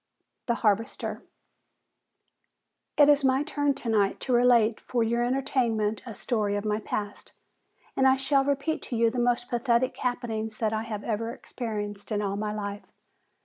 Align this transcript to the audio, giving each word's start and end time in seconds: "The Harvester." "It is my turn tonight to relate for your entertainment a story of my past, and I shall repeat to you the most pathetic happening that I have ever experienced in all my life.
"The 0.47 0.55
Harvester." 0.65 1.21
"It 2.97 3.07
is 3.07 3.23
my 3.23 3.43
turn 3.43 3.75
tonight 3.75 4.19
to 4.21 4.33
relate 4.33 4.79
for 4.79 5.03
your 5.03 5.23
entertainment 5.23 6.01
a 6.07 6.15
story 6.15 6.55
of 6.55 6.65
my 6.65 6.79
past, 6.79 7.33
and 7.95 8.07
I 8.07 8.15
shall 8.15 8.43
repeat 8.43 8.81
to 8.89 8.95
you 8.95 9.11
the 9.11 9.19
most 9.19 9.47
pathetic 9.47 9.95
happening 9.97 10.49
that 10.57 10.73
I 10.73 10.81
have 10.81 11.03
ever 11.03 11.29
experienced 11.31 12.11
in 12.11 12.19
all 12.19 12.35
my 12.35 12.51
life. 12.51 12.87